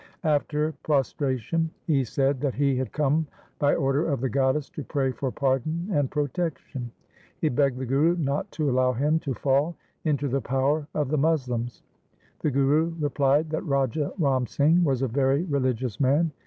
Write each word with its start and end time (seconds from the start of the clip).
After 0.23 0.71
prostration 0.81 1.69
he 1.85 2.03
said 2.03 2.41
that 2.41 2.55
he 2.55 2.75
had 2.75 2.91
come 2.91 3.27
by 3.59 3.75
order 3.75 4.09
of 4.09 4.19
the 4.19 4.29
goddess 4.29 4.67
to 4.71 4.83
pray 4.83 5.11
for 5.11 5.29
pardon 5.31 5.89
and 5.91 6.09
protection. 6.09 6.89
He 7.39 7.49
begged 7.49 7.77
the 7.77 7.85
Guru 7.85 8.15
not 8.17 8.49
to 8.53 8.67
allow 8.67 8.93
him 8.93 9.19
to 9.19 9.35
fall 9.35 9.75
into 10.03 10.27
the 10.27 10.41
power 10.41 10.87
of 10.95 11.09
the 11.09 11.19
Moslems. 11.19 11.83
The 12.39 12.49
Guru 12.49 12.95
replied 12.99 13.51
that 13.51 13.63
Raja 13.63 14.11
Ram 14.17 14.47
Singh 14.47 14.83
was 14.83 15.03
a 15.03 15.07
very 15.07 15.43
religious 15.43 15.99
man. 15.99 16.31